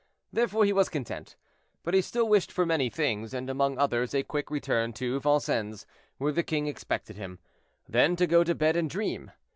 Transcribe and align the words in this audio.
Therefore 0.33 0.65
he 0.65 0.73
was 0.73 0.89
content, 0.89 1.35
but 1.83 1.93
he 1.93 2.01
still 2.01 2.27
wished 2.27 2.51
for 2.51 2.65
many 2.65 2.89
things, 2.89 3.35
and, 3.35 3.47
among 3.51 3.77
others, 3.77 4.15
a 4.15 4.23
quick 4.23 4.49
return 4.49 4.93
to 4.93 5.19
Vincennes, 5.19 5.85
where 6.17 6.31
the 6.31 6.41
king 6.41 6.65
expected 6.65 7.17
him; 7.17 7.37
then 7.87 8.15
to 8.15 8.25
go 8.25 8.43
to 8.43 8.55
bed 8.55 8.75
and 8.75 8.89
dream. 8.89 9.29